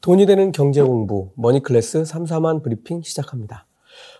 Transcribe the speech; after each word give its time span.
돈이 0.00 0.24
되는 0.24 0.50
경제 0.50 0.82
공부 0.82 1.28
머니클래스 1.34 2.04
3사만 2.04 2.62
브리핑 2.62 3.02
시작합니다. 3.02 3.66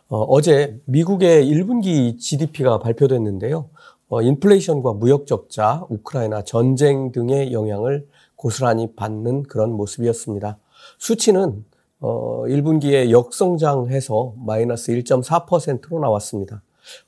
어, 0.08 0.40
제 0.42 0.78
미국의 0.84 1.46
1분기 1.46 2.18
GDP가 2.18 2.78
발표됐는데요. 2.80 3.70
어, 4.10 4.20
인플레이션과 4.20 4.92
무역 4.94 5.26
적자, 5.26 5.86
우크라이나 5.88 6.42
전쟁 6.42 7.12
등의 7.12 7.54
영향을 7.54 8.06
고스란히 8.36 8.94
받는 8.94 9.44
그런 9.44 9.72
모습이었습니다. 9.72 10.58
수치는 10.98 11.64
어, 12.00 12.42
1분기에 12.46 13.10
역성장해서 13.10 14.34
마이너스 14.36 14.92
1.4%로 14.92 15.98
나왔습니다. 15.98 16.62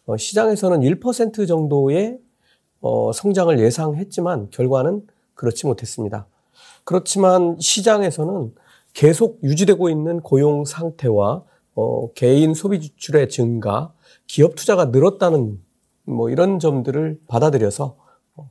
어, 0.07 0.17
시장에서는 0.17 0.81
1% 0.81 1.47
정도의 1.47 2.19
어, 2.81 3.13
성장을 3.13 3.59
예상했지만 3.59 4.49
결과는 4.51 5.07
그렇지 5.35 5.67
못했습니다. 5.67 6.27
그렇지만 6.85 7.57
시장에서는 7.61 8.55
계속 8.93 9.43
유지되고 9.43 9.89
있는 9.89 10.21
고용 10.21 10.65
상태와 10.65 11.45
어, 11.75 12.13
개인 12.13 12.55
소비 12.55 12.81
지출의 12.81 13.29
증가, 13.29 13.93
기업 14.27 14.55
투자가 14.55 14.87
늘었다는 14.87 15.61
뭐 16.05 16.31
이런 16.31 16.59
점들을 16.59 17.21
받아들여서 17.27 17.97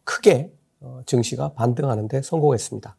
크게 0.04 0.52
어, 0.80 1.02
증시가 1.06 1.54
반등하는 1.54 2.08
데 2.08 2.22
성공했습니다. 2.22 2.96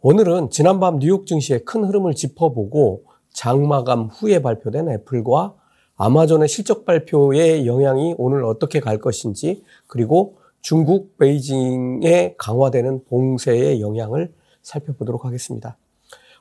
오늘은 0.00 0.50
지난밤 0.50 0.98
뉴욕 0.98 1.26
증시의 1.26 1.64
큰 1.64 1.84
흐름을 1.84 2.14
짚어보고 2.14 3.04
장마감 3.32 4.06
후에 4.06 4.40
발표된 4.42 4.88
애플과 4.88 5.54
아마존의 5.96 6.48
실적 6.48 6.86
발표의 6.86 7.66
영향이 7.66 8.14
오늘 8.16 8.44
어떻게 8.44 8.80
갈 8.80 8.98
것인지 8.98 9.62
그리고 9.86 10.38
중국 10.62 11.18
베이징에 11.18 12.34
강화되는 12.38 13.04
봉쇄의 13.04 13.80
영향을 13.80 14.32
살펴보도록 14.62 15.24
하겠습니다. 15.24 15.76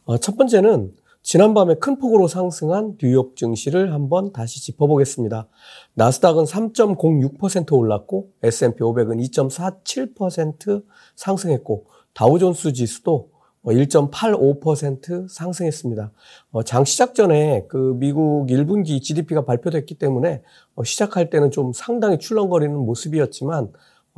어, 0.10 0.18
첫 0.18 0.38
번째는 0.38 0.92
지난밤에 1.22 1.76
큰 1.76 2.00
폭으로 2.00 2.28
상승한 2.28 2.98
뉴욕 2.98 3.36
증시를 3.36 3.94
한번 3.94 4.34
다시 4.34 4.60
짚어보겠습니다. 4.60 5.48
나스닥은 5.94 6.46
3.06% 6.46 7.72
올랐고 7.74 8.32
S&P 8.42 8.80
500은 8.80 9.24
2.47% 9.30 10.84
상승했고 11.16 11.86
다우존스 12.16 12.74
지수도 12.74 13.30
1.85% 13.64 15.30
상승했습니다. 15.30 16.12
어, 16.54 16.64
장 16.64 16.86
시작 16.86 17.14
전에 17.14 17.68
그 17.68 17.96
미국 18.00 18.48
1분기 18.48 19.04
GDP가 19.04 19.46
발표됐기 19.46 19.94
때문에 19.94 20.42
어, 20.74 20.84
시작할 20.84 21.30
때는 21.30 21.52
좀 21.52 21.72
상당히 21.72 22.18
출렁거리는 22.18 22.76
모습이었지만 22.76 23.72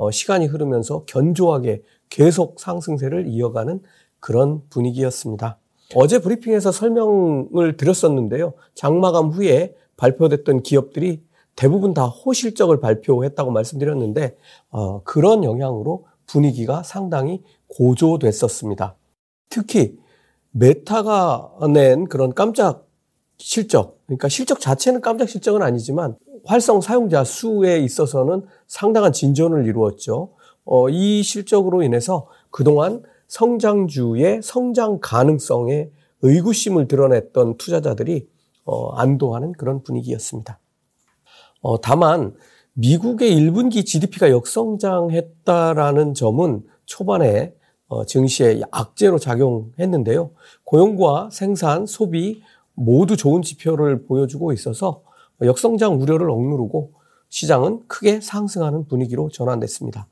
시간이 0.10 0.46
흐르면서 0.46 1.04
견조하게 1.04 1.84
계속 2.08 2.62
상승세를 2.62 3.28
이어가는 3.28 3.82
그런 4.22 4.62
분위기였습니다. 4.70 5.58
어제 5.96 6.20
브리핑에서 6.20 6.72
설명을 6.72 7.78
드렸었는데요. 7.78 8.54
장마감 8.76 9.30
후에 9.30 9.76
발표됐던 9.98 10.64
기업들이 10.64 11.24
대부분 11.56 11.94
다 11.94 12.06
호실적을 12.06 12.80
발표했다고 12.80 13.52
말씀드렸는데 13.52 14.38
어, 14.70 15.04
그런 15.04 15.44
영향으로 15.44 16.06
분위기가 16.26 16.82
상당히 16.84 17.44
고조됐었습니다. 17.68 18.96
특히 19.50 19.98
메타가 20.52 21.52
낸 21.74 22.06
그런 22.06 22.34
깜짝 22.34 22.88
실적, 23.38 24.00
그러니까 24.06 24.30
실적 24.30 24.60
자체는 24.60 25.02
깜짝 25.02 25.28
실적은 25.28 25.62
아니지만 25.62 26.16
활성 26.46 26.82
사용자 26.82 27.24
수에 27.24 27.80
있어서는 27.80 28.46
상당한 28.68 29.12
진전을 29.12 29.66
이루었죠. 29.68 30.34
어, 30.64 30.90
이 30.90 31.22
실적으로 31.24 31.84
인해서 31.84 32.28
그동안 32.50 33.04
성장주의 33.32 34.42
성장 34.44 35.00
가능성에 35.00 35.90
의구심을 36.22 36.90
드러냈던 36.90 37.56
투자자들이 37.56 38.28
어, 38.66 38.92
안도하는 38.96 39.54
그런 39.54 39.84
분위기였습니다. 39.84 40.60
어, 41.62 41.80
다만 41.80 42.36
미국의 42.74 43.34
1분기 43.34 43.86
GDP가 43.86 44.32
역성장했다라는 44.32 46.14
점은 46.14 46.64
초반에 46.86 47.56
어, 47.88 48.06
증시에 48.06 48.62
악재로 48.70 49.18
작용했는데요. 49.18 50.32
고용과 50.66 51.30
생산, 51.32 51.86
소비 51.86 52.42
모두 52.74 53.16
좋은 53.16 53.44
지표를 53.44 54.04
보여주고 54.08 54.52
있어서 54.52 55.04
역성장 55.42 56.02
우려를 56.02 56.30
억누르고 56.30 56.92
시장은 57.30 57.88
크게 57.88 58.20
상승하는 58.20 58.88
분위기로 58.88 59.30
전환됐습니다. 59.30 60.08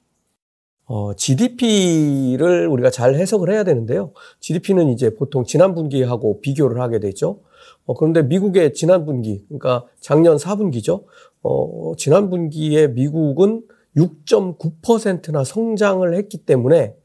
어, 0.89 1.13
GDP를 1.13 2.67
우리가 2.67 2.89
잘 2.89 3.13
해석을 3.13 3.51
해야 3.51 3.63
되는데요. 3.63 4.11
GDP는 4.39 4.89
이제 4.89 5.13
보통 5.13 5.45
지난 5.45 5.75
분기하고 5.75 6.41
비교를 6.41 6.81
하게 6.81 6.99
되죠. 6.99 7.41
어, 7.85 7.93
그런데 7.93 8.23
미국의 8.23 8.73
지난 8.73 9.05
분기, 9.05 9.45
그러니까 9.47 9.85
작년 9.99 10.37
4분기죠. 10.37 11.03
어, 11.43 11.93
지난 11.95 12.31
분기에 12.31 12.87
미국은 12.87 13.61
6.9%나 13.95 15.43
성장을 15.43 16.11
했기 16.15 16.39
때문에 16.39 16.95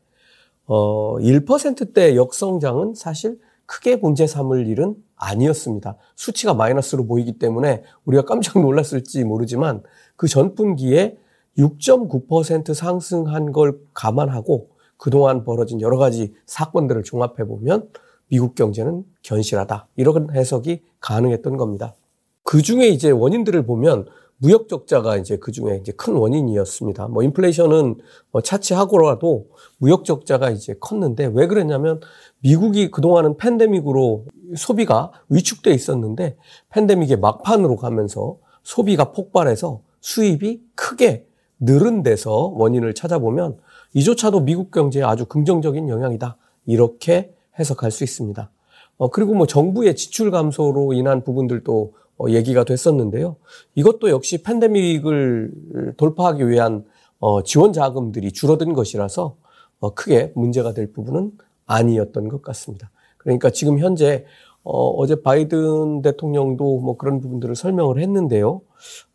어, 0.67 1.19
1%대 1.19 2.17
역성장은 2.17 2.95
사실 2.95 3.39
크게 3.67 3.97
문제 3.97 4.27
삼을 4.27 4.67
일은 4.67 4.95
아니었습니다. 5.17 5.99
수치가 6.17 6.55
마이너스로 6.55 7.05
보이기 7.07 7.39
때문에 7.39 7.83
우리가 8.07 8.25
깜짝 8.25 8.63
놀랐을지 8.63 9.25
모르지만 9.25 9.83
그 10.17 10.27
전 10.27 10.55
분기에 10.55 11.19
6.9% 11.59 12.75
상승한 12.75 13.53
걸 13.53 13.79
감안하고 13.93 14.69
그동안 14.97 15.45
벌어진 15.45 15.81
여러 15.81 15.99
가지 15.99 16.35
사건들을 16.47 17.03
종합해 17.03 17.47
보면 17.47 17.89
미국 18.29 18.55
경제는 18.55 19.05
견실하다. 19.23 19.89
이런 19.97 20.35
해석이 20.35 20.83
가능했던 21.01 21.57
겁니다. 21.57 21.95
그 22.43 22.63
중에 22.63 22.89
이제 22.89 23.11
원인들을 23.11 23.67
보면 23.67 24.07
무역 24.39 24.69
적자가 24.69 25.17
이제 25.17 25.37
그 25.37 25.53
중에 25.53 25.79
이제 25.81 25.93
큰 25.93 26.15
원인이었습니다. 26.15 27.09
뭐 27.09 27.23
인플레이션은 27.23 27.97
뭐 28.31 28.43
차치하고라도 28.43 29.47
무역 29.79 30.05
적자가 30.05 30.51
이제 30.51 30.75
컸는데 30.81 31.31
왜 31.33 31.47
그랬냐면 31.47 32.01
미국이 32.41 32.91
그동안은 32.91 33.37
팬데믹으로 33.37 34.27
소비가 34.57 35.13
위축돼 35.29 35.73
있었는데 35.73 36.37
팬데믹의 36.71 37.19
막판으로 37.21 37.77
가면서 37.77 38.39
소비가 38.63 39.13
폭발해서 39.13 39.81
수입이 40.01 40.63
크게 40.75 41.27
늘은 41.61 42.03
데서 42.03 42.53
원인을 42.55 42.95
찾아보면 42.95 43.59
이조차도 43.95 44.41
미국 44.41 44.71
경제에 44.71 45.03
아주 45.03 45.27
긍정적인 45.27 45.89
영향이다. 45.89 46.37
이렇게 46.67 47.35
해석할 47.59 47.91
수 47.91 48.05
있습니다. 48.05 48.51
어, 48.97 49.11
그리고 49.11 49.35
뭐 49.35 49.47
정부의 49.47 49.97
지출 49.97 50.31
감소로 50.31 50.93
인한 50.93 51.23
부분들도 51.23 51.93
어, 52.19 52.27
얘기가 52.29 52.65
됐었는데요. 52.65 53.37
이것도 53.75 54.11
역시 54.11 54.43
팬데믹을 54.43 55.95
돌파하기 55.97 56.49
위한 56.49 56.85
어, 57.19 57.43
지원 57.43 57.73
자금들이 57.73 58.33
줄어든 58.33 58.73
것이라서 58.73 59.37
어, 59.81 59.95
크게 59.95 60.33
문제가 60.35 60.73
될 60.73 60.93
부분은 60.93 61.33
아니었던 61.67 62.29
것 62.29 62.43
같습니다. 62.43 62.91
그러니까 63.19 63.51
지금 63.51 63.79
현재 63.79 64.25
어, 64.63 64.89
어제 64.91 65.21
바이든 65.21 66.03
대통령도 66.03 66.81
뭐 66.81 66.97
그런 66.97 67.21
부분들을 67.21 67.55
설명을 67.55 68.01
했는데요. 68.01 68.63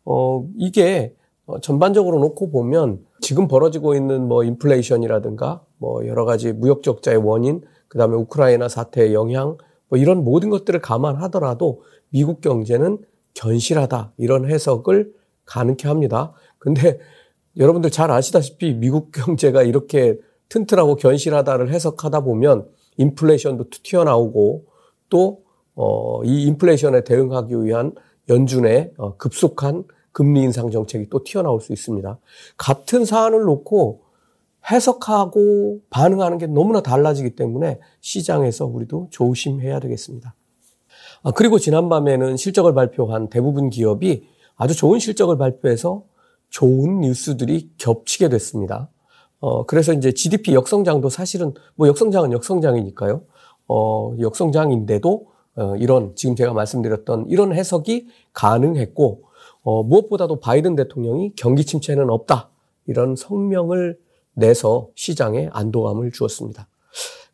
어, 0.04 0.46
이게 0.56 1.14
어, 1.14 1.19
전반적으로 1.60 2.18
놓고 2.20 2.50
보면 2.50 3.04
지금 3.20 3.48
벌어지고 3.48 3.94
있는 3.94 4.28
뭐 4.28 4.44
인플레이션이라든가 4.44 5.62
뭐 5.78 6.06
여러 6.06 6.24
가지 6.24 6.52
무역 6.52 6.82
적자의 6.82 7.18
원인, 7.18 7.62
그다음에 7.88 8.16
우크라이나 8.16 8.68
사태의 8.68 9.14
영향, 9.14 9.56
뭐 9.88 9.98
이런 9.98 10.24
모든 10.24 10.50
것들을 10.50 10.80
감안하더라도 10.80 11.82
미국 12.10 12.40
경제는 12.40 12.98
견실하다 13.34 14.12
이런 14.16 14.48
해석을 14.48 15.12
가능케 15.46 15.88
합니다. 15.88 16.32
근데 16.58 16.98
여러분들 17.56 17.90
잘 17.90 18.10
아시다시피 18.10 18.74
미국 18.74 19.10
경제가 19.12 19.62
이렇게 19.62 20.18
튼튼하고 20.48 20.96
견실하다를 20.96 21.70
해석하다 21.70 22.20
보면 22.20 22.68
인플레이션도 22.96 23.64
튀어나오고 23.82 24.66
또 25.08 25.42
어, 25.74 26.22
이 26.24 26.44
인플레이션에 26.46 27.04
대응하기 27.04 27.64
위한 27.64 27.92
연준의 28.28 28.92
어, 28.96 29.16
급속한 29.16 29.84
금리 30.12 30.42
인상 30.42 30.70
정책이 30.70 31.08
또 31.10 31.22
튀어나올 31.24 31.60
수 31.60 31.72
있습니다. 31.72 32.18
같은 32.56 33.04
사안을 33.04 33.42
놓고 33.44 34.02
해석하고 34.70 35.80
반응하는 35.90 36.38
게 36.38 36.46
너무나 36.46 36.82
달라지기 36.82 37.36
때문에 37.36 37.80
시장에서 38.00 38.66
우리도 38.66 39.08
조심해야 39.10 39.80
되겠습니다. 39.80 40.34
아, 41.22 41.30
그리고 41.32 41.58
지난밤에는 41.58 42.36
실적을 42.36 42.74
발표한 42.74 43.28
대부분 43.28 43.70
기업이 43.70 44.26
아주 44.56 44.76
좋은 44.76 44.98
실적을 44.98 45.38
발표해서 45.38 46.04
좋은 46.50 47.00
뉴스들이 47.00 47.70
겹치게 47.78 48.28
됐습니다. 48.28 48.90
어, 49.38 49.64
그래서 49.64 49.92
이제 49.92 50.12
GDP 50.12 50.54
역성장도 50.54 51.08
사실은 51.08 51.54
뭐 51.74 51.88
역성장은 51.88 52.32
역성장이니까요. 52.32 53.22
어, 53.68 54.14
역성장인데도 54.18 55.26
어, 55.56 55.76
이런 55.76 56.14
지금 56.14 56.36
제가 56.36 56.52
말씀드렸던 56.52 57.26
이런 57.28 57.54
해석이 57.54 58.08
가능했고 58.32 59.22
어, 59.62 59.82
무엇보다도 59.82 60.40
바이든 60.40 60.76
대통령이 60.76 61.32
경기 61.36 61.64
침체는 61.64 62.10
없다. 62.10 62.50
이런 62.86 63.14
성명을 63.16 63.98
내서 64.34 64.88
시장에 64.94 65.48
안도감을 65.52 66.12
주었습니다. 66.12 66.68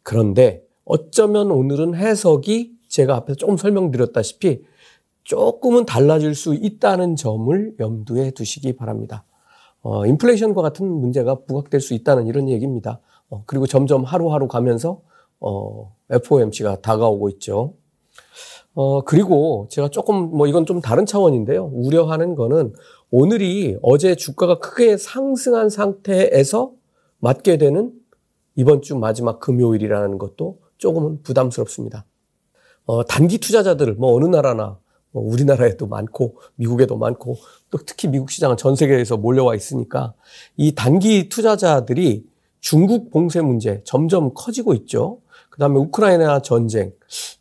그런데 0.02 0.62
어쩌면 0.84 1.50
오늘은 1.50 1.94
해석이 1.94 2.76
제가 2.88 3.16
앞에서 3.16 3.36
조금 3.36 3.56
설명드렸다시피 3.56 4.62
조금은 5.24 5.86
달라질 5.86 6.34
수 6.34 6.54
있다는 6.54 7.16
점을 7.16 7.74
염두에 7.80 8.30
두시기 8.30 8.76
바랍니다. 8.76 9.24
어, 9.82 10.06
인플레이션과 10.06 10.62
같은 10.62 10.86
문제가 10.86 11.40
부각될 11.46 11.80
수 11.80 11.94
있다는 11.94 12.26
이런 12.26 12.48
얘기입니다. 12.48 13.00
어, 13.28 13.42
그리고 13.46 13.66
점점 13.66 14.04
하루하루 14.04 14.48
가면서 14.48 15.00
어, 15.40 15.94
FOMC가 16.10 16.80
다가오고 16.80 17.28
있죠. 17.30 17.74
어, 18.74 19.02
그리고 19.02 19.66
제가 19.70 19.88
조금 19.88 20.30
뭐 20.36 20.46
이건 20.46 20.66
좀 20.66 20.80
다른 20.80 21.06
차원인데요. 21.06 21.70
우려하는 21.72 22.34
거는 22.34 22.74
오늘이 23.10 23.78
어제 23.82 24.14
주가가 24.14 24.58
크게 24.58 24.96
상승한 24.96 25.70
상태에서 25.70 26.72
맞게 27.18 27.56
되는 27.56 27.92
이번 28.54 28.82
주 28.82 28.96
마지막 28.96 29.40
금요일이라는 29.40 30.18
것도 30.18 30.58
조금은 30.78 31.22
부담스럽습니다. 31.22 32.04
어, 32.84 33.04
단기 33.04 33.38
투자자들, 33.38 33.94
뭐 33.94 34.14
어느 34.14 34.26
나라나, 34.26 34.78
뭐 35.10 35.24
우리나라에도 35.24 35.86
많고, 35.86 36.36
미국에도 36.56 36.96
많고, 36.96 37.36
또 37.70 37.78
특히 37.84 38.08
미국 38.08 38.30
시장은 38.30 38.56
전 38.56 38.76
세계에서 38.76 39.16
몰려와 39.16 39.54
있으니까 39.54 40.14
이 40.56 40.74
단기 40.74 41.28
투자자들이 41.28 42.26
중국 42.60 43.10
봉쇄 43.10 43.40
문제 43.40 43.82
점점 43.84 44.32
커지고 44.34 44.74
있죠. 44.74 45.20
그 45.50 45.58
다음에 45.58 45.78
우크라이나 45.78 46.40
전쟁. 46.42 46.92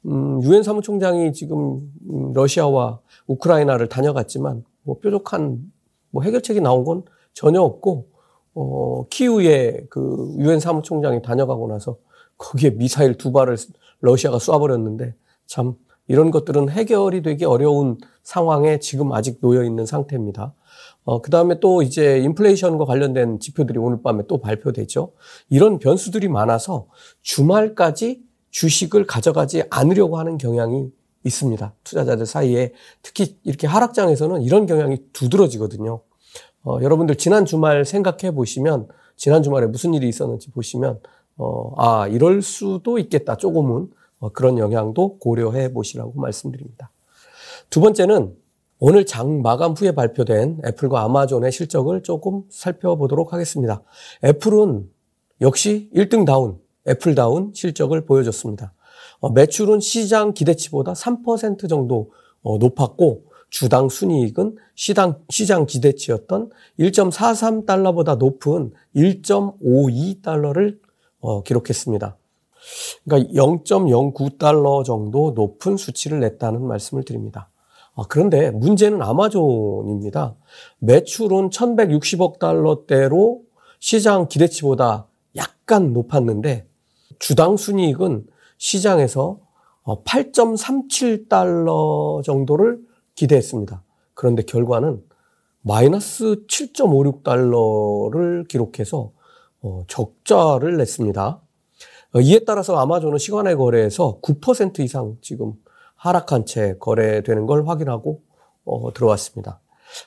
음, 0.06 0.42
유엔 0.44 0.64
사무총장이 0.64 1.34
지금 1.34 1.92
음, 2.10 2.34
러시아와 2.34 3.00
우크라이나를 3.28 3.90
다녀갔지만 3.90 4.64
뭐 4.84 5.00
뾰족한 5.00 5.72
뭐 6.12 6.24
해결책이 6.24 6.62
나온 6.62 6.84
건 6.84 7.04
전혀 7.34 7.62
없고 7.62 8.08
어, 8.54 9.06
키우에 9.10 9.86
그 9.90 10.34
유엔 10.38 10.60
사무총장이 10.60 11.22
다녀가고 11.22 11.68
나서 11.68 11.98
거기에 12.38 12.72
미사일 12.72 13.18
두 13.18 13.32
발을 13.32 13.58
러시아가 14.00 14.38
쏴버렸는데 14.38 15.14
참 15.46 15.76
이런 16.08 16.32
것들은 16.32 16.70
해결이 16.70 17.22
되기 17.22 17.46
어려운 17.46 17.98
상황에 18.24 18.80
지금 18.80 19.12
아직 19.12 19.40
놓여 19.42 19.64
있는 19.64 19.86
상태입니다. 19.86 20.54
어, 21.06 21.22
그 21.22 21.30
다음에 21.30 21.60
또 21.60 21.84
이제 21.84 22.20
인플레이션과 22.20 22.86
관련된 22.86 23.40
지표들이 23.40 23.78
오늘 23.78 24.02
밤에 24.02 24.24
또 24.28 24.40
발표되죠. 24.40 25.14
이런 25.50 25.78
변수들이 25.80 26.28
많아서 26.28 26.88
주말까지 27.22 28.22
주식을 28.50 29.06
가져가지 29.06 29.64
않으려고 29.70 30.18
하는 30.18 30.38
경향이 30.38 30.90
있습니다. 31.24 31.74
투자자들 31.84 32.26
사이에 32.26 32.74
특히 33.04 33.38
이렇게 33.44 33.68
하락장에서는 33.68 34.42
이런 34.42 34.66
경향이 34.66 34.98
두드러지거든요. 35.14 36.02
어, 36.64 36.80
여러분들 36.82 37.16
지난 37.16 37.46
주말 37.46 37.86
생각해 37.86 38.34
보시면 38.34 38.88
지난 39.16 39.44
주말에 39.44 39.68
무슨 39.68 39.94
일이 39.94 40.10
있었는지 40.10 40.50
보시면 40.52 41.00
어, 41.38 41.74
아 41.78 42.08
이럴 42.08 42.42
수도 42.42 42.98
있겠다 42.98 43.38
조금은 43.38 43.90
어, 44.20 44.30
그런 44.30 44.58
영향도 44.58 45.20
고려해 45.20 45.72
보시라고 45.72 46.20
말씀드립니다. 46.20 46.92
두 47.70 47.80
번째는 47.80 48.36
오늘 48.80 49.06
장 49.06 49.42
마감 49.42 49.72
후에 49.72 49.94
발표된 49.94 50.60
애플과 50.66 51.02
아마존의 51.04 51.52
실적을 51.52 52.04
조금 52.04 52.44
살펴보도록 52.50 53.32
하겠습니다. 53.32 53.82
애플은 54.24 54.90
역시 55.40 55.90
1등 55.96 56.26
다운, 56.26 56.60
애플다운 56.88 57.52
실적을 57.54 58.06
보여줬습니다. 58.06 58.74
어, 59.22 59.30
매출은 59.30 59.80
시장 59.80 60.34
기대치보다 60.34 60.92
3% 60.94 61.70
정도 61.70 62.12
어, 62.42 62.58
높았고 62.58 63.24
주당 63.50 63.88
순이익은 63.88 64.58
시당, 64.76 65.20
시장 65.30 65.66
기대치였던 65.66 66.50
1.43달러보다 66.78 68.18
높은 68.18 68.74
1.52달러를 68.94 70.78
어, 71.22 71.44
기록했습니다. 71.44 72.18
그러니까 73.06 73.34
0.09달러 73.34 74.84
정도 74.84 75.32
높은 75.32 75.78
수치를 75.78 76.20
냈다는 76.20 76.62
말씀을 76.62 77.06
드립니다. 77.06 77.50
아, 77.96 78.04
그런데 78.10 78.52
문제는 78.52 79.02
아마존입니다. 79.02 80.36
매출은 80.80 81.50
1160억 81.50 82.40
달러대로 82.40 83.42
시장 83.80 84.28
기대치보다 84.28 85.08
약간 85.38 85.94
높았는데 85.94 86.68
주당 87.20 87.56
순이익은 87.58 88.26
시장에서 88.58 89.40
8.37달러 89.86 92.18
어, 92.18 92.22
정도를 92.24 92.80
기대했습니다. 93.16 93.84
그런데 94.14 94.44
결과는 94.44 95.04
마이너스 95.62 96.46
7.56달러를 96.48 98.48
기록해서 98.48 99.12
어, 99.62 99.84
적자를 99.88 100.78
냈습니다. 100.78 101.42
어, 102.14 102.22
이에 102.22 102.40
따라서 102.46 102.78
아마존은 102.78 103.18
시간의 103.18 103.56
거래에서 103.56 104.20
9% 104.22 104.80
이상 104.80 105.18
지금 105.22 105.54
하락한 106.06 106.46
채 106.46 106.76
거래되는 106.80 107.48
걸 107.48 107.68
확인하고 107.68 108.22
어, 108.64 108.94
들어왔습니다. 108.94 109.60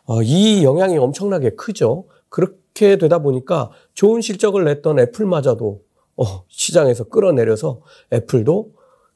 어, 0.04 0.22
이 0.22 0.62
영향이 0.62 0.96
엄청나게 0.96 1.50
크죠. 1.50 2.06
그렇게 2.28 2.96
되다 2.98 3.18
보니까 3.18 3.70
좋은 3.94 4.20
실적을 4.20 4.64
냈던 4.64 5.00
애플마저도 5.00 5.82
어, 6.16 6.24
시장에서 6.48 7.04
끌어내려서 7.04 7.80
애플도 8.12 8.72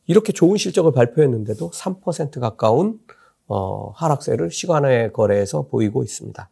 이렇게 0.06 0.32
좋은 0.32 0.56
실적을 0.56 0.92
발표했는데도 0.92 1.70
3% 1.70 2.40
가까운 2.40 2.98
어, 3.46 3.90
하락세를 3.94 4.50
시간의 4.50 5.12
거래에서 5.12 5.62
보이고 5.62 6.02
있습니다. 6.02 6.50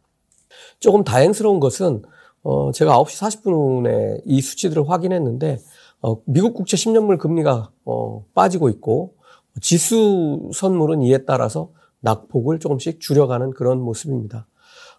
조금 0.79 1.03
다행스러운 1.03 1.59
것은 1.59 2.03
어, 2.43 2.71
제가 2.71 2.97
9시 3.03 3.43
40분에 3.43 4.21
이 4.25 4.41
수치들을 4.41 4.89
확인했는데 4.89 5.59
어, 6.01 6.21
미국 6.25 6.53
국채 6.53 6.77
10년물 6.77 7.17
금리가 7.19 7.71
어, 7.85 8.25
빠지고 8.33 8.69
있고 8.69 9.15
지수 9.59 10.49
선물은 10.53 11.01
이에 11.01 11.19
따라서 11.25 11.71
낙폭을 12.01 12.59
조금씩 12.59 12.99
줄여가는 12.99 13.51
그런 13.51 13.81
모습입니다. 13.81 14.47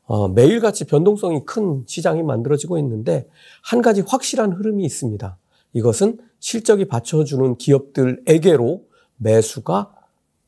어, 0.04 0.28
매일같이 0.28 0.84
변동성이 0.84 1.44
큰 1.44 1.84
시장이 1.87 2.22
만들어지고 2.22 2.78
있는데 2.78 3.28
한 3.62 3.82
가지 3.82 4.02
확실한 4.02 4.52
흐름이 4.52 4.84
있습니다. 4.84 5.38
이것은 5.72 6.19
실적이 6.38 6.87
받쳐주는 6.87 7.56
기업들에게로 7.56 8.84
매수가 9.16 9.94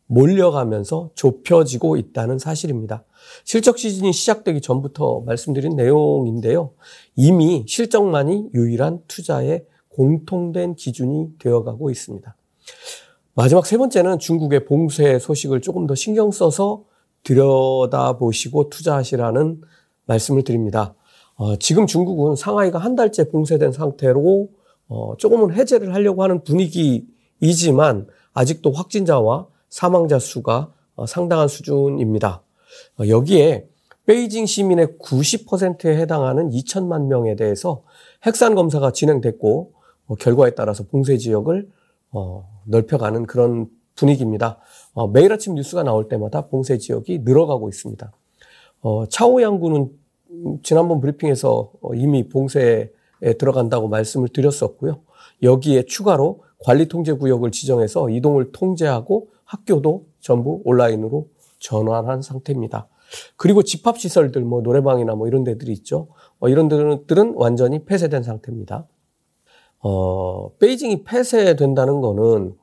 몰려가면서 0.07 1.11
좁혀지고 1.15 1.97
있다는 1.97 2.39
사실입니다. 2.39 3.05
실적 3.45 3.79
시즌이 3.79 4.13
시작되기 4.13 4.61
전부터 4.61 5.21
말씀드린 5.21 5.77
내용인데요. 5.77 6.73
이미 7.17 7.65
실적만이 7.67 8.51
유일한 8.55 9.03
투자의 9.09 9.65
공통된 9.89 10.75
기준이 10.75 11.39
되어가고 11.39 11.91
있습니다. 11.91 12.37
마지막 13.37 13.67
세 13.67 13.77
번째는 13.77 14.21
중국의 14.21 14.65
봉쇄 14.65 15.19
소식을 15.19 15.61
조금 15.61 15.89
더 15.89 15.97
신경 15.97 16.31
써서 16.31 16.85
들여다보시고 17.25 18.71
투자하시라는 18.71 19.61
말씀을 20.07 20.45
드립니다. 20.45 20.95
어, 21.35 21.57
지금 21.57 21.89
중국은 21.89 22.37
상하이가 22.37 22.79
한 22.79 22.95
달째 22.95 23.29
봉쇄된 23.29 23.73
상태로 23.73 24.49
어, 24.87 25.17
조금은 25.17 25.53
해제를 25.53 25.93
하려고 25.95 26.23
하는 26.23 26.45
분위기이지만 26.45 28.07
아직도 28.35 28.71
확진자와 28.71 29.49
사망자 29.69 30.21
수가 30.21 30.73
어, 30.95 31.07
상당한 31.07 31.49
수준입니다. 31.49 32.43
어, 33.01 33.09
여기에 33.09 33.67
베이징 34.07 34.47
시민의 34.47 34.99
90%에 35.03 35.97
해당하는 35.97 36.51
2천만 36.51 37.07
명에 37.07 37.35
대해서 37.35 37.83
핵산 38.25 38.55
검사가 38.55 38.93
진행됐고 38.93 39.73
어, 40.07 40.15
결과에 40.15 40.51
따라서 40.51 40.85
봉쇄 40.85 41.17
지역을 41.17 41.69
어, 42.15 42.49
넓혀가는 42.65 43.27
그런 43.27 43.69
분위기입니다. 43.97 44.59
어, 44.95 45.09
매일 45.09 45.33
아침 45.33 45.55
뉴스가 45.55 45.83
나올 45.83 46.09
때마다 46.09 46.47
봉쇄 46.47 46.79
지역이 46.79 47.21
늘어가고 47.21 47.69
있습니다. 47.69 48.13
어, 48.81 49.07
차오 49.07 49.43
양구는 49.43 49.91
지난번 50.63 51.01
브리핑에서 51.01 51.73
어, 51.83 51.95
이미 51.95 52.29
봉쇄에 52.29 52.91
들어간다고 53.39 53.89
말씀을 53.89 54.29
드렸었고요. 54.29 55.01
여기에 55.43 55.85
추가로 55.87 56.43
관리 56.59 56.89
통제 56.89 57.13
구역을 57.13 57.51
지정해서 57.51 58.09
이동을 58.11 58.53
통제하고 58.53 59.29
학교도 59.45 60.07
전부 60.21 60.63
온라인으로 60.65 61.29
전환한 61.59 62.23
상태입니다. 62.23 62.89
그리고 63.37 63.63
집합 63.63 63.99
시설들 63.99 64.43
뭐 64.43 64.63
노래방이나 64.63 65.15
뭐 65.15 65.27
이런 65.27 65.45
데들이 65.45 65.73
있죠. 65.73 66.09
어, 66.39 66.49
이런 66.49 66.69
데들은 66.69 67.35
완전히 67.37 67.85
폐쇄된 67.85 68.23
상태입니다. 68.23 68.87
어, 69.85 70.51
베이징이 70.57 71.05
폐쇄된다는 71.05 72.01
거는 72.01 72.57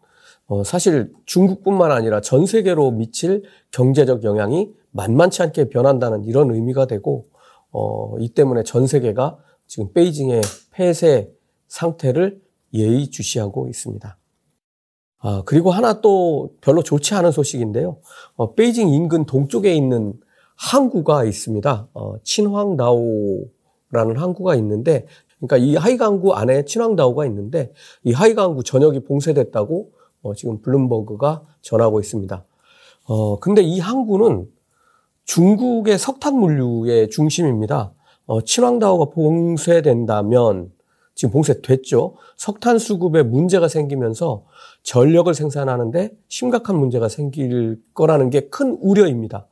어, 0.48 0.63
사실 0.63 1.13
중국뿐만 1.28 1.92
아니라 1.92 2.20
전 2.20 2.48
세계로 2.48 2.90
미칠 2.92 3.44
경제적 3.70 4.24
영향이 4.24 4.72
만만치 4.90 5.44
않게 5.44 5.70
변한다는 5.70 6.25
이런 6.25 6.51
의미가 6.51 6.88
되고 6.88 7.28
어, 7.72 8.18
이 8.18 8.30
때문에 8.30 8.63
전 8.63 8.88
세계가 8.88 9.38
지금 9.68 9.94
베이징의 9.94 10.42
폐쇄 10.72 11.32
상태를 11.68 12.42
예의주시하고 12.74 13.68
있습니다. 13.68 14.18
아, 15.20 15.44
그리고 15.46 15.70
하나 15.70 16.01
또 16.01 16.56
별로 16.60 16.82
좋지 16.82 17.13
않은 17.13 17.32
소식인데요. 17.32 17.98
어, 18.36 18.56
베이징 18.56 18.90
인근 18.90 19.25
동쪽에 19.25 19.75
있는 19.75 20.20
항구가 20.56 21.25
있습니다. 21.25 21.88
어, 21.94 22.16
친황다오라는 22.24 24.18
항구가 24.18 24.56
있는데 24.56 25.06
그러니까 25.41 25.57
이 25.57 25.75
하이강구 25.75 26.33
안에 26.33 26.65
친왕다오가 26.65 27.25
있는데 27.25 27.74
이 28.03 28.13
하이강구 28.13 28.63
전역이 28.63 29.01
봉쇄됐다고 29.01 29.91
어, 30.21 30.33
지금 30.36 30.62
블룸버그가 30.62 31.43
전하고 31.62 32.00
있습니다. 32.00 32.45
어, 33.07 33.39
근데 33.39 33.62
이 33.62 33.79
항구는 33.79 34.48
중국의 35.25 35.98
석탄 35.98 36.36
물류의 36.36 37.10
중심입니다. 37.10 37.93
어, 38.27 38.41
친왕다오가 38.41 39.05
봉쇄된다면 39.05 40.71
지금 41.15 41.31
봉쇄됐죠. 41.33 42.15
석탄 42.38 42.77
수급에 42.77 43.24
문제가 43.24 43.67
생기면서 43.67 44.45
전력을 44.83 45.33
생산하는데 45.33 46.12
심각한 46.27 46.77
문제가 46.77 47.10
생길 47.10 47.81
거라는 47.93 48.29
게 48.29 48.50
큰 48.50 48.77
우려입니다. 48.79 49.48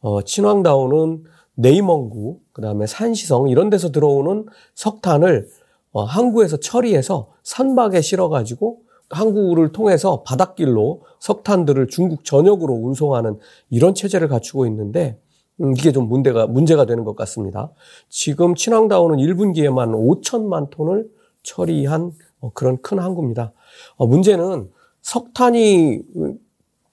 어, 0.00 0.22
친왕다오는 0.22 1.24
네이멍구, 1.54 2.40
그 2.60 2.66
다음에 2.66 2.86
산시성 2.86 3.48
이런 3.48 3.70
데서 3.70 3.90
들어오는 3.90 4.44
석탄을 4.74 5.48
어, 5.92 6.04
항구에서 6.04 6.58
처리해서 6.58 7.30
선박에 7.42 8.02
실어가지고 8.02 8.82
항구를 9.08 9.72
통해서 9.72 10.22
바닷길로 10.24 11.00
석탄들을 11.20 11.88
중국 11.88 12.22
전역으로 12.22 12.74
운송하는 12.74 13.38
이런 13.70 13.94
체제를 13.94 14.28
갖추고 14.28 14.66
있는데 14.66 15.18
음, 15.62 15.72
이게 15.74 15.90
좀 15.90 16.06
문제가 16.06 16.46
문제가 16.46 16.84
되는 16.84 17.04
것 17.04 17.16
같습니다. 17.16 17.72
지금 18.10 18.54
친황다운은 18.54 19.16
1분기에만 19.16 20.20
5천만 20.20 20.68
톤을 20.68 21.08
처리한 21.42 22.12
어, 22.40 22.50
그런 22.52 22.76
큰 22.82 22.98
항구입니다. 22.98 23.54
어, 23.96 24.06
문제는 24.06 24.70
석탄이 25.00 26.02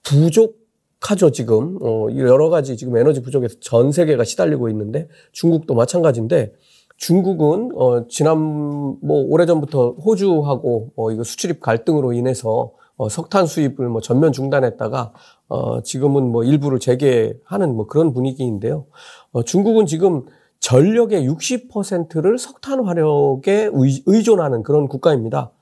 부족 0.02 0.57
하죠 1.00 1.30
지금 1.30 1.78
어, 1.80 2.08
여러 2.16 2.48
가지 2.50 2.76
지금 2.76 2.96
에너지 2.96 3.22
부족에서 3.22 3.56
전 3.60 3.92
세계가 3.92 4.24
시달리고 4.24 4.68
있는데 4.68 5.08
중국도 5.32 5.74
마찬가지인데 5.74 6.52
중국은 6.98 7.70
어 7.76 8.08
지난 8.08 8.38
뭐 8.38 9.24
오래 9.28 9.46
전부터 9.46 9.92
호주하고 9.92 10.90
어 10.96 11.10
이거 11.12 11.22
수출입 11.22 11.60
갈등으로 11.60 12.12
인해서 12.12 12.72
어 12.96 13.08
석탄 13.08 13.46
수입을 13.46 13.88
뭐 13.88 14.00
전면 14.00 14.32
중단했다가 14.32 15.12
어 15.48 15.82
지금은 15.82 16.24
뭐 16.30 16.42
일부를 16.42 16.80
재개하는 16.80 17.74
뭐 17.76 17.86
그런 17.86 18.12
분위기인데요. 18.12 18.86
어 19.30 19.44
중국은 19.44 19.86
지금 19.86 20.24
전력의 20.58 21.28
60%를 21.28 22.36
석탄 22.36 22.84
화력에 22.84 23.70
의, 23.72 24.02
의존하는 24.04 24.64
그런 24.64 24.88
국가입니다. 24.88 25.52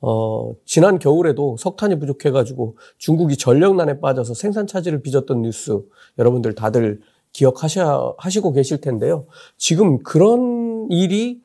어, 0.00 0.54
지난 0.64 0.98
겨울에도 0.98 1.56
석탄이 1.58 1.98
부족해가지고 1.98 2.76
중국이 2.98 3.36
전력난에 3.36 4.00
빠져서 4.00 4.34
생산 4.34 4.66
차질을 4.66 5.02
빚었던 5.02 5.42
뉴스 5.42 5.80
여러분들 6.18 6.54
다들 6.54 7.00
기억하셔, 7.32 8.14
하시고 8.18 8.52
계실 8.52 8.80
텐데요. 8.80 9.26
지금 9.56 10.02
그런 10.02 10.86
일이 10.90 11.42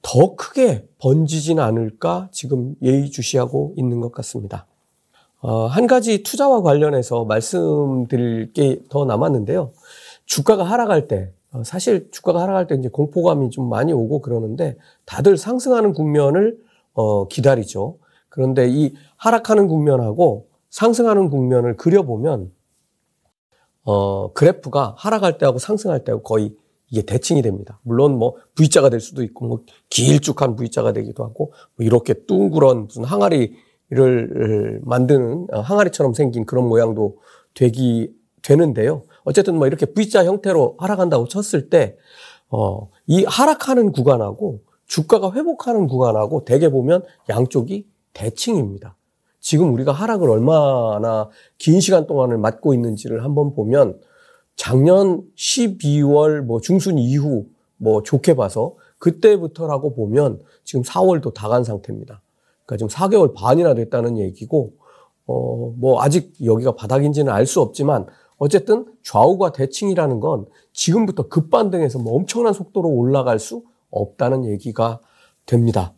더 0.00 0.34
크게 0.34 0.88
번지진 0.98 1.60
않을까 1.60 2.28
지금 2.32 2.74
예의주시하고 2.82 3.74
있는 3.76 4.00
것 4.00 4.10
같습니다. 4.12 4.66
어, 5.40 5.66
한 5.66 5.86
가지 5.86 6.22
투자와 6.22 6.62
관련해서 6.62 7.24
말씀드릴 7.24 8.52
게 8.52 8.80
더 8.88 9.04
남았는데요. 9.04 9.72
주가가 10.24 10.64
하락할 10.64 11.08
때, 11.08 11.32
어, 11.52 11.62
사실 11.64 12.08
주가가 12.10 12.40
하락할 12.40 12.66
때 12.66 12.74
이제 12.76 12.88
공포감이 12.88 13.50
좀 13.50 13.68
많이 13.68 13.92
오고 13.92 14.20
그러는데 14.20 14.76
다들 15.04 15.36
상승하는 15.36 15.92
국면을 15.92 16.58
어, 16.94 17.28
기다리죠. 17.28 17.98
그런데 18.28 18.68
이 18.68 18.94
하락하는 19.16 19.68
국면하고 19.68 20.48
상승하는 20.70 21.28
국면을 21.30 21.76
그려보면 21.76 22.50
어, 23.84 24.32
그래프가 24.32 24.94
하락할 24.96 25.38
때하고 25.38 25.58
상승할 25.58 26.04
때하고 26.04 26.22
거의 26.22 26.54
이게 26.88 27.02
대칭이 27.02 27.42
됩니다. 27.42 27.80
물론 27.82 28.18
뭐 28.18 28.36
V자가 28.54 28.90
될 28.90 29.00
수도 29.00 29.22
있고 29.22 29.46
뭐 29.46 29.64
길쭉한 29.88 30.56
V자가 30.56 30.92
되기도 30.92 31.24
하고 31.24 31.52
뭐 31.76 31.86
이렇게 31.86 32.12
둥그런 32.12 32.86
무슨 32.86 33.04
항아리를 33.04 34.80
만드는 34.82 35.46
어, 35.52 35.60
항아리처럼 35.60 36.14
생긴 36.14 36.44
그런 36.44 36.68
모양도 36.68 37.18
되기 37.54 38.12
되는데요. 38.42 39.04
어쨌든 39.24 39.56
뭐 39.56 39.66
이렇게 39.66 39.86
V자 39.86 40.24
형태로 40.24 40.76
하락한다고 40.78 41.28
쳤을 41.28 41.70
때 41.70 41.96
어, 42.50 42.90
이 43.06 43.24
하락하는 43.24 43.92
구간하고 43.92 44.60
주가가 44.92 45.32
회복하는 45.32 45.86
구간하고 45.86 46.44
대개 46.44 46.68
보면 46.68 47.02
양쪽이 47.30 47.86
대칭입니다. 48.12 48.94
지금 49.40 49.72
우리가 49.72 49.90
하락을 49.90 50.28
얼마나 50.28 51.30
긴 51.56 51.80
시간 51.80 52.06
동안을 52.06 52.36
맞고 52.36 52.74
있는지를 52.74 53.24
한번 53.24 53.54
보면 53.54 53.98
작년 54.54 55.22
12월 55.34 56.42
뭐 56.42 56.60
중순 56.60 56.98
이후 56.98 57.46
뭐 57.78 58.02
좋게 58.02 58.34
봐서 58.36 58.74
그때부터라고 58.98 59.94
보면 59.94 60.42
지금 60.62 60.82
4월도 60.82 61.32
다 61.32 61.48
간 61.48 61.64
상태입니다. 61.64 62.20
그러니까 62.66 62.76
지금 62.76 62.88
4개월 62.88 63.32
반이나 63.34 63.72
됐다는 63.72 64.18
얘기고 64.18 64.72
어 65.26 65.72
뭐 65.78 66.02
아직 66.02 66.34
여기가 66.44 66.72
바닥인지는 66.72 67.32
알 67.32 67.46
수 67.46 67.62
없지만 67.62 68.04
어쨌든 68.36 68.84
좌우가 69.02 69.52
대칭이라는 69.52 70.20
건 70.20 70.44
지금부터 70.74 71.28
급반등해서 71.28 71.98
뭐 71.98 72.14
엄청난 72.14 72.52
속도로 72.52 72.90
올라갈 72.90 73.38
수 73.38 73.62
없다는 73.92 74.44
얘기가 74.46 75.00
됩니다. 75.46 75.92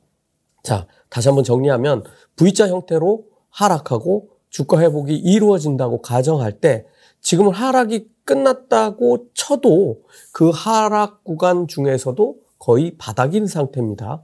자, 0.63 0.87
다시 1.09 1.29
한번 1.29 1.45
정리하면 1.45 2.05
V자 2.37 2.69
형태로 2.69 3.25
하락하고 3.51 4.29
주가 4.51 4.81
회복이 4.81 5.15
이루어진다고 5.15 6.03
가정할 6.03 6.61
때 6.61 6.87
지금은 7.21 7.53
하락이 7.53 8.09
끝났다고 8.25 9.27
쳐도 9.35 10.03
그 10.33 10.51
하락 10.51 11.25
구간 11.25 11.67
중에서도 11.67 12.37
거의 12.59 12.97
바닥인 12.97 13.47
상태입니다. 13.47 14.23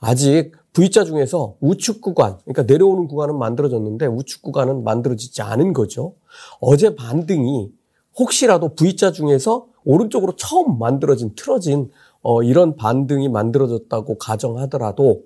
아직 0.00 0.52
V자 0.72 1.04
중에서 1.04 1.56
우측 1.60 2.00
구간, 2.00 2.38
그러니까 2.44 2.62
내려오는 2.62 3.06
구간은 3.06 3.38
만들어졌는데 3.38 4.06
우측 4.06 4.40
구간은 4.40 4.84
만들어지지 4.84 5.42
않은 5.42 5.74
거죠. 5.74 6.14
어제 6.60 6.94
반등이 6.94 7.70
혹시라도 8.18 8.74
V자 8.74 9.12
중에서 9.12 9.66
오른쪽으로 9.84 10.36
처음 10.36 10.78
만들어진, 10.78 11.34
틀어진 11.36 11.90
어, 12.22 12.42
이런 12.42 12.76
반등이 12.76 13.28
만들어졌다고 13.28 14.18
가정하더라도 14.18 15.24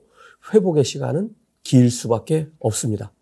회복의 0.53 0.85
시간은 0.85 1.31
길 1.63 1.91
수밖에 1.91 2.49
없습니다. 2.59 3.13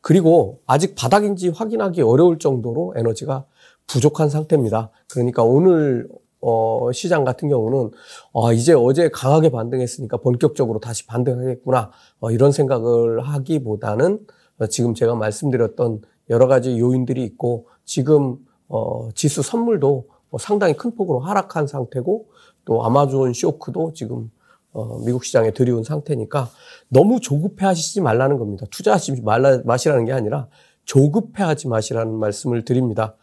그리고 0.00 0.60
아직 0.66 0.94
바닥인지 0.94 1.48
확인하기 1.48 2.02
어려울 2.02 2.38
정도로 2.38 2.94
에너지가 2.96 3.44
부족한 3.86 4.28
상태입니다. 4.28 4.90
그러니까 5.08 5.42
오늘 5.42 6.08
어, 6.40 6.90
시장 6.92 7.24
같은 7.24 7.48
경우는 7.48 7.90
어, 8.32 8.52
이제 8.52 8.74
어제 8.74 9.08
강하게 9.08 9.50
반등했으니까 9.50 10.18
본격적으로 10.18 10.78
다시 10.78 11.06
반등하겠구나 11.06 11.90
어, 12.20 12.30
이런 12.30 12.52
생각을 12.52 13.20
하기보다는 13.20 14.26
어, 14.58 14.66
지금 14.66 14.94
제가 14.94 15.14
말씀드렸던 15.14 16.02
여러 16.28 16.46
가지 16.46 16.78
요인들이 16.78 17.24
있고 17.24 17.68
지금 17.86 18.36
어, 18.68 19.08
지수 19.14 19.42
선물도 19.42 20.06
뭐 20.28 20.38
상당히 20.38 20.74
큰 20.74 20.94
폭으로 20.94 21.20
하락한 21.20 21.66
상태고 21.66 22.26
또 22.64 22.84
아마존 22.84 23.32
쇼크도 23.32 23.92
지금 23.94 24.30
어, 24.72 24.98
미국 25.04 25.24
시장에 25.24 25.52
들이온 25.52 25.84
상태니까 25.84 26.50
너무 26.88 27.20
조급해 27.20 27.64
하시지 27.64 28.00
말라는 28.00 28.38
겁니다. 28.38 28.66
투자하지 28.70 29.22
말라, 29.22 29.60
마시라는 29.64 30.04
게 30.04 30.12
아니라 30.12 30.48
조급해 30.84 31.42
하지 31.42 31.68
마시라는 31.68 32.12
말씀을 32.14 32.64
드립니다. 32.64 33.14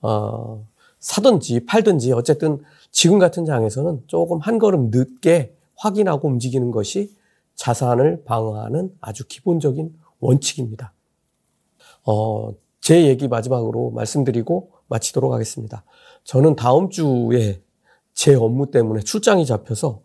어, 0.00 0.66
사든지 1.00 1.66
팔든지 1.66 2.12
어쨌든 2.12 2.60
지금 2.90 3.18
같은 3.18 3.44
장에서는 3.44 4.04
조금 4.06 4.38
한 4.38 4.58
걸음 4.58 4.90
늦게 4.90 5.54
확인하고 5.76 6.28
움직이는 6.28 6.70
것이 6.70 7.14
자산을 7.56 8.22
방어하는 8.24 8.90
아주 9.00 9.26
기본적인 9.26 9.92
원칙입니다. 10.20 10.92
어, 12.06 12.52
제 12.80 13.06
얘기 13.06 13.28
마지막으로 13.28 13.90
말씀드리고 13.90 14.70
마치도록 14.88 15.32
하겠습니다. 15.32 15.84
저는 16.24 16.56
다음 16.56 16.90
주에 16.90 17.60
제 18.14 18.34
업무 18.34 18.70
때문에 18.70 19.00
출장이 19.00 19.46
잡혀서 19.46 20.00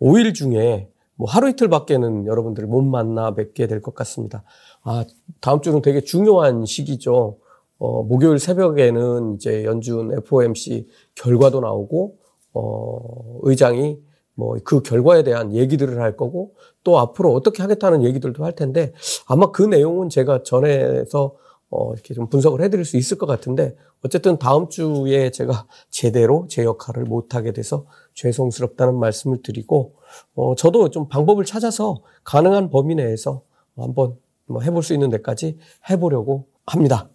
5일 0.00 0.34
중에 0.34 0.88
뭐 1.14 1.28
하루 1.28 1.48
이틀밖에는 1.48 2.26
여러분들이 2.26 2.66
못 2.66 2.82
만나 2.82 3.34
뵙게 3.34 3.66
될 3.66 3.80
것 3.80 3.94
같습니다. 3.94 4.44
아, 4.82 5.04
다음 5.40 5.60
주는 5.62 5.80
되게 5.82 6.00
중요한 6.00 6.64
시기죠. 6.66 7.38
어, 7.78 8.02
목요일 8.02 8.38
새벽에는 8.38 9.34
이제 9.34 9.64
연준 9.64 10.12
FOMC 10.12 10.86
결과도 11.14 11.60
나오고, 11.60 12.16
어, 12.54 13.38
의장이 13.42 13.98
뭐 14.34 14.56
그 14.64 14.82
결과에 14.82 15.22
대한 15.22 15.54
얘기들을 15.54 16.00
할 16.00 16.16
거고, 16.16 16.54
또 16.84 16.98
앞으로 16.98 17.32
어떻게 17.32 17.62
하겠다는 17.62 18.04
얘기들도 18.04 18.44
할 18.44 18.52
텐데, 18.54 18.92
아마 19.26 19.50
그 19.50 19.62
내용은 19.62 20.08
제가 20.10 20.42
전에서 20.42 21.34
어, 21.70 21.92
이렇게 21.92 22.14
좀 22.14 22.28
분석을 22.28 22.62
해드릴 22.62 22.84
수 22.84 22.96
있을 22.96 23.18
것 23.18 23.26
같은데, 23.26 23.76
어쨌든 24.04 24.38
다음 24.38 24.68
주에 24.68 25.30
제가 25.30 25.66
제대로 25.90 26.46
제 26.48 26.64
역할을 26.64 27.04
못하게 27.04 27.52
돼서 27.52 27.86
죄송스럽다는 28.14 28.98
말씀을 28.98 29.42
드리고, 29.42 29.94
어, 30.34 30.54
저도 30.54 30.90
좀 30.90 31.08
방법을 31.08 31.44
찾아서 31.44 32.02
가능한 32.24 32.70
범위 32.70 32.94
내에서 32.94 33.42
한번 33.76 34.16
뭐 34.46 34.62
해볼 34.62 34.82
수 34.82 34.94
있는 34.94 35.10
데까지 35.10 35.58
해보려고 35.90 36.46
합니다. 36.66 37.10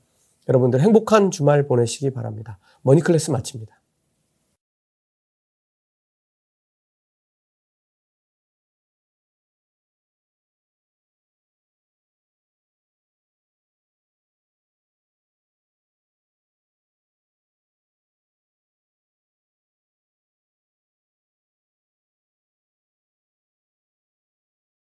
여러분들 0.47 0.81
행복한 0.81 1.31
주말 1.31 1.67
보내시기 1.67 2.11
바랍니다. 2.11 2.59
머니클래스 2.81 3.31
마칩니다. 3.31 3.80